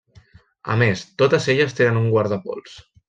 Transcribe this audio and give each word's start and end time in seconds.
A 0.75 0.77
més, 0.83 1.03
totes 1.23 1.47
elles 1.55 1.77
tenen 1.81 2.01
un 2.01 2.09
guardapols. 2.15 2.75